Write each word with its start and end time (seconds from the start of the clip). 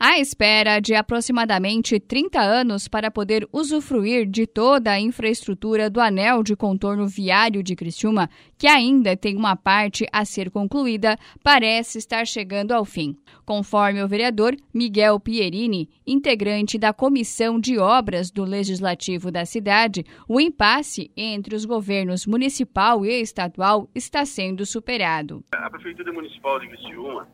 À 0.00 0.20
espera 0.20 0.78
de 0.78 0.94
aproximadamente 0.94 1.98
30 1.98 2.40
anos 2.40 2.86
para 2.86 3.10
poder 3.10 3.48
usufruir 3.52 4.30
de 4.30 4.46
toda 4.46 4.92
a 4.92 5.00
infraestrutura 5.00 5.90
do 5.90 6.00
anel 6.00 6.44
de 6.44 6.54
contorno 6.54 7.04
viário 7.04 7.64
de 7.64 7.74
Criciúma, 7.74 8.30
que 8.56 8.68
ainda 8.68 9.16
tem 9.16 9.36
uma 9.36 9.56
parte 9.56 10.06
a 10.12 10.24
ser 10.24 10.52
concluída, 10.52 11.18
parece 11.42 11.98
estar 11.98 12.24
chegando 12.28 12.70
ao 12.70 12.84
fim. 12.84 13.16
Conforme 13.44 14.00
o 14.00 14.06
vereador 14.06 14.54
Miguel 14.72 15.18
Pierini, 15.18 15.90
integrante 16.06 16.78
da 16.78 16.92
Comissão 16.92 17.58
de 17.58 17.76
Obras 17.76 18.30
do 18.30 18.44
Legislativo 18.44 19.32
da 19.32 19.44
cidade, 19.44 20.04
o 20.28 20.40
impasse 20.40 21.10
entre 21.16 21.56
os 21.56 21.64
governos 21.64 22.24
municipal 22.24 23.04
e 23.04 23.20
estadual 23.20 23.90
está 23.92 24.24
sendo 24.24 24.64
superado. 24.64 25.42
A 25.52 25.68
Prefeitura 25.68 26.12
Municipal 26.12 26.60
de 26.60 26.68
Criciúma 26.68 27.26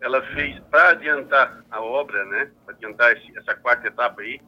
ela 0.00 0.22
fez 0.34 0.58
para 0.70 0.90
adiantar 0.90 1.64
a 1.70 1.80
obra, 1.80 2.24
né? 2.26 2.50
Para 2.64 2.74
adiantar 2.74 3.16
esse, 3.16 3.36
essa 3.36 3.54
quarta 3.54 3.88
etapa 3.88 4.20
aí, 4.20 4.40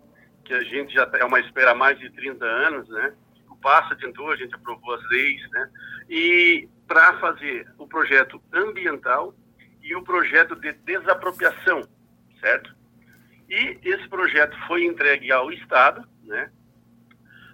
que 0.45 0.55
a 0.55 0.63
gente 0.63 0.95
já 0.95 1.09
é 1.15 1.25
uma 1.25 1.41
espera 1.41 1.73
há 1.73 1.75
mais 1.75 1.99
de 1.99 2.11
30 2.11 2.45
anos, 2.45 2.89
né? 2.89 3.15
O 3.49 3.57
passo 3.57 3.93
adiantou, 3.93 4.31
a 4.31 4.37
gente 4.37 4.55
aprovou 4.55 4.95
as 4.95 5.11
leis, 5.11 5.51
né? 5.51 5.71
E 6.09 6.69
para 6.87 7.19
fazer 7.19 7.69
o 7.79 7.87
projeto 7.87 8.43
ambiental 8.53 9.35
e 9.83 9.95
o 9.95 10.03
projeto 10.03 10.55
de 10.57 10.73
desapropriação, 10.73 11.89
certo? 12.41 12.75
E 13.49 13.79
esse 13.83 14.09
projeto 14.09 14.57
foi 14.67 14.85
entregue 14.85 15.33
ao 15.33 15.51
Estado, 15.53 16.07
né? 16.25 16.51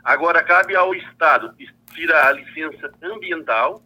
Agora 0.05 0.43
cabe 0.43 0.77
ao 0.77 0.95
Estado 0.95 1.55
tirar 1.93 2.29
a 2.29 2.33
licença 2.33 2.93
ambiental, 3.03 3.83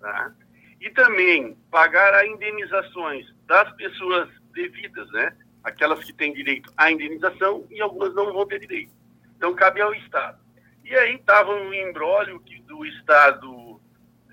tá? 0.00 0.32
E 0.80 0.90
também 0.90 1.56
pagar 1.70 2.14
as 2.14 2.26
indenizações 2.28 3.26
das 3.46 3.70
pessoas 3.72 4.28
devidas, 4.52 5.10
né? 5.10 5.36
Aquelas 5.64 6.04
que 6.04 6.12
têm 6.12 6.32
direito 6.32 6.72
à 6.76 6.90
indenização 6.90 7.66
e 7.70 7.80
algumas 7.80 8.14
não 8.14 8.32
vão 8.32 8.46
ter 8.46 8.60
direito. 8.60 8.92
Então, 9.36 9.54
cabe 9.54 9.80
ao 9.80 9.92
Estado. 9.94 10.38
E 10.84 10.94
aí 10.94 11.16
estava 11.16 11.52
um 11.52 11.74
embrólio 11.74 12.42
do 12.66 12.86
Estado 12.86 13.80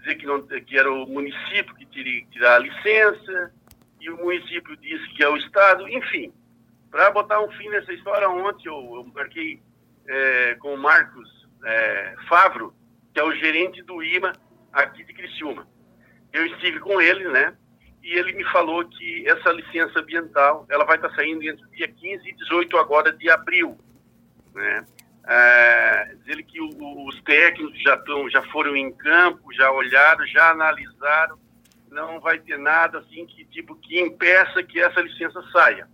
dizer 0.06 0.16
que, 0.16 0.26
não, 0.26 0.42
que 0.44 0.78
era 0.78 0.92
o 0.92 1.08
município 1.08 1.74
que 1.76 1.86
teria 1.88 2.22
que 2.22 2.30
tirar 2.30 2.56
a 2.56 2.60
licença, 2.60 3.52
e 4.00 4.10
o 4.10 4.18
município 4.18 4.78
disse 4.78 5.08
que 5.16 5.24
é 5.24 5.28
o 5.28 5.36
Estado, 5.36 5.90
enfim. 5.90 6.32
Para 6.92 7.10
botar 7.10 7.42
um 7.42 7.52
fim 7.54 7.68
nessa 7.70 7.92
história, 7.92 8.30
ontem 8.30 8.70
eu, 8.70 8.76
eu 8.76 9.12
marquei 9.14 9.60
é, 10.08 10.56
com 10.56 10.76
o 10.76 10.78
Marcos 10.78 11.48
é, 11.66 12.16
Favro, 12.30 12.74
que 13.14 13.20
é 13.20 13.24
o 13.24 13.34
gerente 13.34 13.82
do 13.82 14.04
IMA 14.04 14.32
aqui 14.72 15.04
de 15.04 15.14
Criciúma. 15.14 15.68
Eu 16.36 16.46
estive 16.46 16.80
com 16.80 17.00
ele, 17.02 17.28
né? 17.30 17.56
e 18.06 18.14
ele 18.20 18.34
me 18.34 18.44
falou 18.52 18.88
que 18.88 19.28
essa 19.28 19.52
licença 19.52 20.00
ambiental 20.00 20.68
ela 20.70 20.86
vai 20.86 20.96
estar 20.96 21.10
saindo 21.16 21.42
entre 21.42 21.66
o 21.66 21.72
dia 21.72 21.88
15 21.88 22.30
e 22.30 22.36
18 22.36 22.78
agora 22.78 23.12
de 23.12 23.28
abril. 23.32 23.76
Né? 24.54 24.86
É, 25.28 26.16
ele 26.28 26.44
que 26.44 26.62
o, 26.62 27.08
os 27.08 27.20
técnicos 27.24 27.82
já, 27.82 27.98
tão, 27.98 28.30
já 28.30 28.44
foram 28.44 28.76
em 28.76 28.92
campo, 28.92 29.52
já 29.54 29.72
olharam, 29.72 30.26
já 30.28 30.52
analisaram, 30.52 31.40
não 31.90 32.20
vai 32.20 32.38
ter 32.38 32.60
nada 32.60 33.00
assim 33.00 33.26
que 33.26 33.44
tipo 33.46 33.76
que 33.76 34.00
impeça 34.00 34.62
que 34.62 34.80
essa 34.80 35.02
licença 35.02 35.42
saia. 35.52 35.88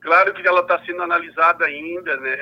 Claro 0.00 0.32
que 0.32 0.46
ela 0.46 0.62
está 0.62 0.82
sendo 0.86 1.02
analisada 1.02 1.66
ainda, 1.66 2.16
né? 2.16 2.34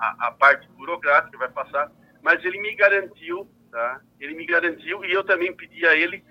A, 0.00 0.26
a, 0.26 0.32
parte 0.32 0.66
burocrática 0.70 1.38
vai 1.38 1.50
passar, 1.50 1.92
mas 2.20 2.44
ele 2.44 2.58
me 2.60 2.74
garantiu, 2.74 3.48
tá? 3.72 4.00
Ele 4.20 4.34
me 4.34 4.46
garantiu 4.46 5.04
e 5.04 5.10
eu 5.10 5.24
também 5.24 5.52
pedi 5.52 5.84
a 5.86 5.96
ele 5.96 6.22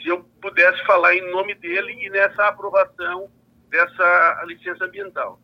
se 0.00 0.06
eu 0.06 0.22
pudesse 0.40 0.84
falar 0.84 1.16
em 1.16 1.30
nome 1.30 1.54
dele 1.54 1.92
e 1.98 2.10
nessa 2.10 2.46
aprovação 2.46 3.30
dessa 3.70 4.44
licença 4.46 4.84
ambiental. 4.84 5.40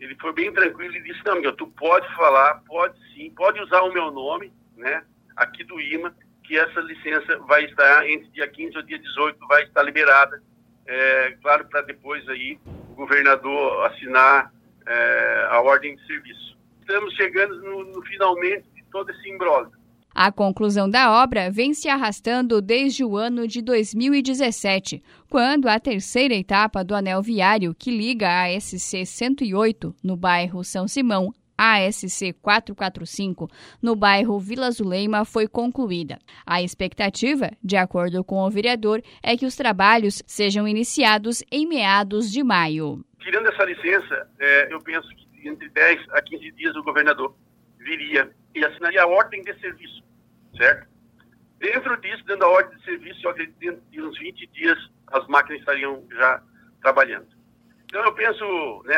Ele 0.00 0.16
foi 0.16 0.32
bem 0.32 0.52
tranquilo 0.52 0.96
e 0.96 1.02
disse, 1.02 1.24
não, 1.24 1.40
meu, 1.40 1.54
tu 1.54 1.66
pode 1.68 2.12
falar, 2.16 2.62
pode 2.66 2.98
sim, 3.14 3.30
pode 3.30 3.60
usar 3.60 3.82
o 3.82 3.92
meu 3.92 4.10
nome, 4.10 4.52
né, 4.76 5.04
aqui 5.36 5.62
do 5.62 5.80
IMA, 5.80 6.14
que 6.42 6.58
essa 6.58 6.80
licença 6.80 7.38
vai 7.40 7.64
estar 7.66 8.08
entre 8.08 8.28
dia 8.30 8.48
15 8.48 8.78
e 8.78 8.82
dia 8.82 8.98
18, 8.98 9.46
vai 9.46 9.62
estar 9.62 9.82
liberada, 9.82 10.42
é, 10.86 11.36
claro, 11.42 11.66
para 11.66 11.82
depois 11.82 12.26
aí 12.28 12.58
o 12.90 12.94
governador 12.94 13.86
assinar 13.86 14.52
é, 14.86 15.46
a 15.50 15.60
ordem 15.60 15.94
de 15.94 16.06
serviço. 16.06 16.58
Estamos 16.80 17.14
chegando 17.14 17.60
no, 17.62 17.84
no 17.84 18.02
finalmente 18.02 18.68
de 18.70 18.82
todo 18.90 19.10
esse 19.10 19.28
imbróglio. 19.28 19.79
A 20.22 20.30
conclusão 20.30 20.86
da 20.86 21.22
obra 21.22 21.50
vem 21.50 21.72
se 21.72 21.88
arrastando 21.88 22.60
desde 22.60 23.02
o 23.02 23.16
ano 23.16 23.48
de 23.48 23.62
2017, 23.62 25.02
quando 25.30 25.66
a 25.66 25.80
terceira 25.80 26.34
etapa 26.34 26.84
do 26.84 26.94
anel 26.94 27.22
viário 27.22 27.74
que 27.74 27.90
liga 27.90 28.28
a 28.28 28.60
SC 28.60 29.06
108 29.06 29.96
no 30.04 30.18
bairro 30.18 30.62
São 30.62 30.86
Simão 30.86 31.32
a 31.56 31.90
SC 31.90 32.34
445 32.34 33.48
no 33.80 33.96
bairro 33.96 34.38
Vila 34.38 34.70
Zuleima 34.70 35.24
foi 35.24 35.48
concluída. 35.48 36.18
A 36.44 36.60
expectativa, 36.60 37.50
de 37.64 37.78
acordo 37.78 38.22
com 38.22 38.44
o 38.44 38.50
vereador, 38.50 39.00
é 39.22 39.38
que 39.38 39.46
os 39.46 39.56
trabalhos 39.56 40.22
sejam 40.26 40.68
iniciados 40.68 41.42
em 41.50 41.66
meados 41.66 42.30
de 42.30 42.44
maio. 42.44 43.02
Tirando 43.20 43.46
essa 43.46 43.64
licença, 43.64 44.28
é, 44.38 44.70
eu 44.70 44.80
penso 44.82 45.08
que 45.16 45.48
entre 45.48 45.70
10 45.70 46.10
a 46.10 46.20
15 46.20 46.52
dias 46.52 46.76
o 46.76 46.82
governador 46.82 47.34
viria 47.78 48.30
e 48.54 48.64
assinaria 48.64 49.02
a 49.02 49.06
ordem 49.06 49.42
de 49.42 49.58
serviço, 49.60 50.02
certo? 50.60 50.86
Dentro 51.58 51.96
disso, 52.00 52.24
dentro 52.24 52.38
da 52.38 52.48
ordem 52.48 52.76
de 52.76 52.84
serviço, 52.84 53.20
eu 53.24 53.30
acredito 53.30 53.58
que 53.58 53.66
dentro 53.66 53.82
de 53.90 54.02
uns 54.02 54.18
20 54.18 54.46
dias 54.48 54.90
as 55.08 55.26
máquinas 55.26 55.60
estariam 55.60 56.06
já 56.12 56.42
trabalhando. 56.82 57.28
Então, 57.84 58.04
eu 58.04 58.12
penso, 58.12 58.82
né, 58.84 58.96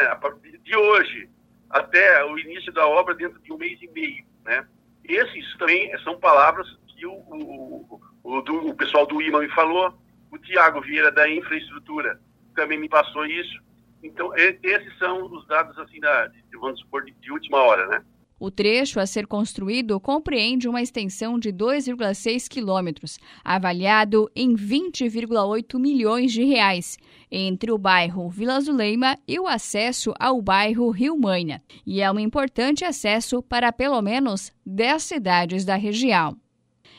de 0.63 0.77
hoje 0.77 1.31
até 1.71 2.25
o 2.25 2.39
início 2.39 2.73
da 2.73 2.87
obra, 2.87 3.15
dentro 3.15 3.41
de 3.41 3.53
um 3.53 3.57
mês 3.57 3.81
e 3.81 3.89
meio, 3.89 4.25
né? 4.45 4.67
Esses 5.05 5.57
também 5.57 5.97
são 6.01 6.19
palavras 6.21 6.69
que 6.89 7.07
o, 7.07 7.13
o, 7.13 8.01
o, 8.23 8.41
do, 8.43 8.69
o 8.69 8.75
pessoal 8.77 9.07
do 9.07 9.21
IMA 9.23 9.41
me 9.41 9.49
falou, 9.49 9.99
o 10.31 10.39
Tiago 10.39 10.81
Vieira 10.83 11.11
da 11.11 11.29
Infraestrutura 11.29 12.21
também 12.55 12.79
me 12.79 12.89
passou 12.89 13.25
isso. 13.25 13.61
Então, 14.03 14.33
esses 14.37 14.99
são 14.99 15.25
os 15.25 15.47
dados, 15.47 15.77
assim, 15.79 15.99
da, 16.01 16.31
vamos 16.61 16.81
supor, 16.81 17.05
de, 17.05 17.13
de 17.13 17.33
última 17.33 17.59
hora, 17.59 17.87
né? 17.87 18.05
O 18.45 18.51
trecho 18.51 18.99
a 18.99 19.07
ser 19.07 19.29
construído 19.29 20.01
compreende 20.01 20.69
uma 20.69 20.83
extensão 20.83 21.39
de 21.39 21.53
2,6 21.53 22.49
quilômetros, 22.49 23.17
avaliado 23.45 24.29
em 24.35 24.57
20,8 24.57 25.79
milhões 25.79 26.33
de 26.33 26.43
reais, 26.43 26.99
entre 27.31 27.71
o 27.71 27.79
bairro 27.79 28.29
Vila 28.29 28.61
Zuleima 28.61 29.17
e 29.29 29.39
o 29.39 29.47
acesso 29.47 30.13
ao 30.19 30.43
bairro 30.43 30.91
Rio 30.91 31.17
Maina, 31.17 31.63
e 31.87 32.01
é 32.01 32.11
um 32.11 32.19
importante 32.19 32.85
acesso 32.85 33.41
para 33.45 33.71
pelo 33.71 34.03
menos 34.03 34.51
10 34.67 35.01
cidades 35.01 35.65
da 35.65 35.77
região. 35.77 36.37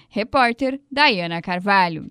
Repórter 0.07 0.79
Dayana 0.89 1.41
Carvalho. 1.41 2.09